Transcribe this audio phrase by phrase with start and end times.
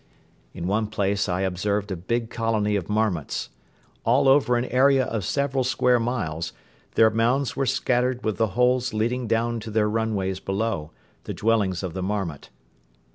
[0.55, 3.49] In one place I observed a big colony of marmots.
[4.03, 6.53] All over an area of several square miles
[6.95, 10.89] their mounds were scattered with the holes leading down to their runways below,
[11.25, 12.49] the dwellings of the marmot.